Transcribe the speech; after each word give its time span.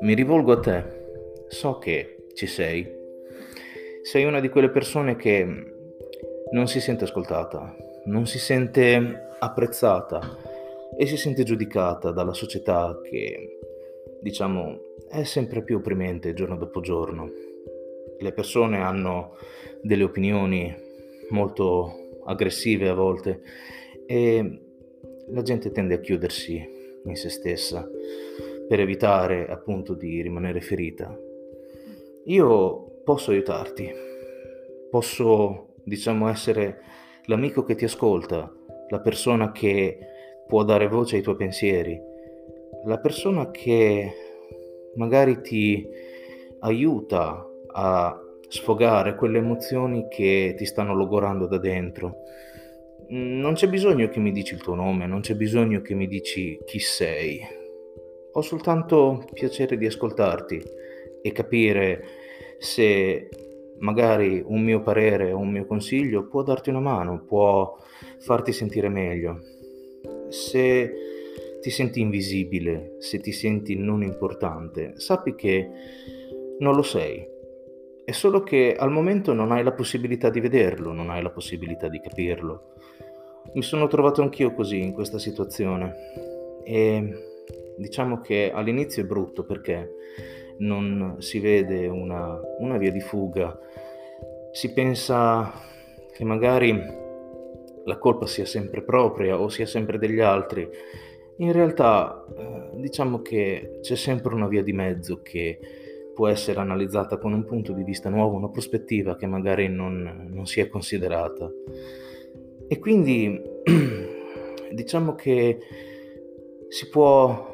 Mi 0.00 0.14
rivolgo 0.14 0.52
a 0.52 0.60
te, 0.60 0.84
so 1.48 1.78
che 1.78 2.26
ci 2.34 2.46
sei. 2.46 2.86
Sei 4.02 4.24
una 4.24 4.40
di 4.40 4.48
quelle 4.48 4.70
persone 4.70 5.16
che 5.16 5.46
non 6.50 6.68
si 6.68 6.80
sente 6.80 7.04
ascoltata, 7.04 7.76
non 8.04 8.26
si 8.26 8.38
sente 8.38 9.28
apprezzata 9.38 10.20
e 10.98 11.06
si 11.06 11.16
sente 11.16 11.42
giudicata 11.44 12.10
dalla 12.10 12.34
società 12.34 13.00
che, 13.02 13.58
diciamo, 14.20 14.80
è 15.08 15.24
sempre 15.24 15.62
più 15.62 15.78
opprimente 15.78 16.34
giorno 16.34 16.56
dopo 16.56 16.80
giorno. 16.80 17.30
Le 18.18 18.32
persone 18.32 18.78
hanno 18.78 19.36
delle 19.80 20.04
opinioni 20.04 20.74
molto 21.30 22.20
aggressive 22.24 22.88
a 22.88 22.94
volte 22.94 23.40
e 24.06 24.71
la 25.28 25.42
gente 25.42 25.70
tende 25.70 25.94
a 25.94 26.00
chiudersi 26.00 26.80
in 27.04 27.16
se 27.16 27.28
stessa 27.28 27.88
per 28.68 28.80
evitare 28.80 29.48
appunto 29.48 29.94
di 29.94 30.22
rimanere 30.22 30.60
ferita. 30.60 31.16
Io 32.24 33.00
posso 33.04 33.30
aiutarti, 33.30 33.90
posso 34.90 35.74
diciamo 35.84 36.28
essere 36.28 36.80
l'amico 37.24 37.64
che 37.64 37.74
ti 37.74 37.84
ascolta, 37.84 38.50
la 38.88 39.00
persona 39.00 39.52
che 39.52 39.98
può 40.46 40.64
dare 40.64 40.88
voce 40.88 41.16
ai 41.16 41.22
tuoi 41.22 41.36
pensieri, 41.36 42.00
la 42.84 42.98
persona 42.98 43.50
che 43.50 44.12
magari 44.94 45.40
ti 45.40 45.86
aiuta 46.60 47.46
a 47.72 48.20
sfogare 48.48 49.14
quelle 49.14 49.38
emozioni 49.38 50.08
che 50.08 50.54
ti 50.56 50.66
stanno 50.66 50.94
logorando 50.94 51.46
da 51.46 51.58
dentro. 51.58 52.16
Non 53.08 53.54
c'è 53.54 53.68
bisogno 53.68 54.08
che 54.08 54.20
mi 54.20 54.32
dici 54.32 54.54
il 54.54 54.62
tuo 54.62 54.74
nome, 54.74 55.06
non 55.06 55.20
c'è 55.20 55.34
bisogno 55.34 55.82
che 55.82 55.94
mi 55.94 56.06
dici 56.06 56.58
chi 56.64 56.78
sei, 56.78 57.40
ho 58.32 58.40
soltanto 58.40 59.24
piacere 59.32 59.76
di 59.76 59.86
ascoltarti 59.86 60.62
e 61.20 61.32
capire 61.32 62.04
se 62.58 63.28
magari 63.78 64.42
un 64.44 64.62
mio 64.62 64.80
parere 64.80 65.32
o 65.32 65.38
un 65.38 65.50
mio 65.50 65.66
consiglio 65.66 66.26
può 66.26 66.42
darti 66.42 66.70
una 66.70 66.80
mano, 66.80 67.24
può 67.24 67.76
farti 68.20 68.52
sentire 68.52 68.88
meglio. 68.88 69.40
Se 70.28 70.92
ti 71.60 71.70
senti 71.70 72.00
invisibile, 72.00 72.96
se 72.98 73.20
ti 73.20 73.32
senti 73.32 73.76
non 73.76 74.02
importante, 74.02 74.94
sappi 74.96 75.34
che 75.34 75.68
non 76.58 76.74
lo 76.74 76.82
sei. 76.82 77.31
È 78.04 78.10
solo 78.10 78.42
che 78.42 78.74
al 78.76 78.90
momento 78.90 79.32
non 79.32 79.52
hai 79.52 79.62
la 79.62 79.70
possibilità 79.70 80.28
di 80.28 80.40
vederlo, 80.40 80.92
non 80.92 81.08
hai 81.08 81.22
la 81.22 81.30
possibilità 81.30 81.86
di 81.86 82.00
capirlo. 82.00 82.72
Mi 83.54 83.62
sono 83.62 83.86
trovato 83.86 84.22
anch'io 84.22 84.52
così 84.54 84.80
in 84.80 84.92
questa 84.92 85.20
situazione 85.20 85.94
e 86.64 87.12
diciamo 87.76 88.20
che 88.20 88.50
all'inizio 88.52 89.02
è 89.04 89.06
brutto 89.06 89.44
perché 89.44 89.88
non 90.58 91.16
si 91.18 91.38
vede 91.38 91.86
una, 91.86 92.40
una 92.58 92.76
via 92.76 92.90
di 92.90 93.00
fuga, 93.00 93.56
si 94.50 94.72
pensa 94.72 95.52
che 96.12 96.24
magari 96.24 96.76
la 97.84 97.98
colpa 97.98 98.26
sia 98.26 98.46
sempre 98.46 98.82
propria 98.82 99.38
o 99.38 99.48
sia 99.48 99.66
sempre 99.66 99.98
degli 99.98 100.20
altri. 100.20 100.68
In 101.36 101.52
realtà 101.52 102.24
eh, 102.36 102.80
diciamo 102.80 103.22
che 103.22 103.78
c'è 103.80 103.94
sempre 103.94 104.34
una 104.34 104.48
via 104.48 104.62
di 104.62 104.72
mezzo 104.72 105.22
che 105.22 105.58
può 106.14 106.28
essere 106.28 106.60
analizzata 106.60 107.18
con 107.18 107.32
un 107.32 107.44
punto 107.44 107.72
di 107.72 107.82
vista 107.82 108.08
nuovo, 108.08 108.36
una 108.36 108.50
prospettiva 108.50 109.16
che 109.16 109.26
magari 109.26 109.68
non, 109.68 110.28
non 110.30 110.46
si 110.46 110.60
è 110.60 110.68
considerata. 110.68 111.50
E 112.68 112.78
quindi 112.78 113.40
diciamo 114.72 115.14
che 115.14 115.58
si 116.68 116.88
può 116.88 117.50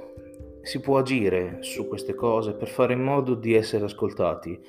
si 0.61 0.81
può 0.81 0.99
agire 0.99 1.59
su 1.61 1.89
queste 1.89 2.15
cose 2.15 2.53
per 2.53 2.69
fare 2.69 2.93
in 2.93 3.03
modo 3.03 3.35
di 3.35 3.55
essere 3.55 3.87
ascoltati 3.87 4.61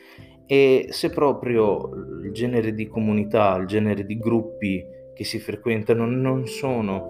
e 0.46 0.88
se 0.92 1.10
proprio 1.10 1.90
il 2.24 2.32
genere 2.32 2.74
di 2.74 2.88
comunità, 2.88 3.58
il 3.58 3.68
genere 3.68 4.06
di 4.06 4.18
gruppi 4.18 4.84
che 5.14 5.24
si 5.26 5.40
frequentano 5.40 6.06
non 6.06 6.48
sono 6.48 7.10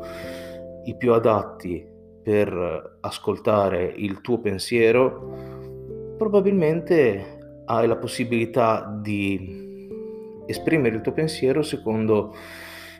i 0.85 0.97
più 0.97 1.13
adatti 1.13 1.85
per 2.23 2.97
ascoltare 2.99 3.93
il 3.95 4.21
tuo 4.21 4.39
pensiero, 4.39 5.78
probabilmente 6.19 7.63
hai 7.65 7.87
la 7.87 7.95
possibilità 7.95 8.93
di 9.01 9.87
esprimere 10.45 10.97
il 10.97 11.01
tuo 11.01 11.13
pensiero 11.13 11.61
secondo 11.61 12.35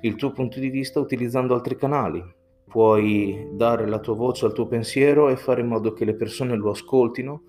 il 0.01 0.15
tuo 0.15 0.31
punto 0.31 0.59
di 0.59 0.69
vista 0.69 1.01
utilizzando 1.01 1.53
altri 1.53 1.75
canali. 1.75 2.23
Puoi 2.65 3.49
dare 3.51 3.87
la 3.87 3.99
tua 3.99 4.15
voce 4.15 4.45
al 4.45 4.53
tuo 4.53 4.67
pensiero 4.67 5.27
e 5.27 5.35
fare 5.35 5.61
in 5.61 5.67
modo 5.67 5.91
che 5.91 6.05
le 6.05 6.13
persone 6.15 6.55
lo 6.55 6.69
ascoltino, 6.69 7.41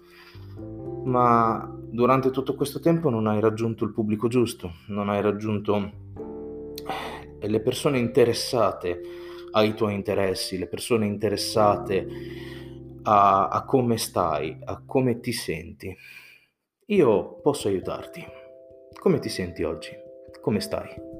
ma 1.04 1.72
durante 1.78 2.30
tutto 2.30 2.54
questo 2.56 2.80
tempo 2.80 3.08
non 3.08 3.28
hai 3.28 3.38
raggiunto 3.38 3.84
il 3.84 3.92
pubblico 3.92 4.26
giusto, 4.26 4.72
non 4.88 5.08
hai 5.08 5.22
raggiunto 5.22 5.92
le 7.38 7.60
persone 7.60 7.98
interessate 7.98 9.00
ai 9.52 9.74
tuoi 9.74 9.94
interessi, 9.94 10.58
le 10.58 10.66
persone 10.66 11.06
interessate 11.06 12.06
a, 13.02 13.48
a 13.48 13.64
come 13.64 13.96
stai, 13.96 14.58
a 14.64 14.82
come 14.84 15.20
ti 15.20 15.32
senti. 15.32 15.96
Io 16.86 17.40
posso 17.40 17.68
aiutarti. 17.68 18.24
Come 18.98 19.18
ti 19.18 19.28
senti 19.28 19.62
oggi? 19.62 19.96
Come 20.40 20.60
stai? 20.60 21.19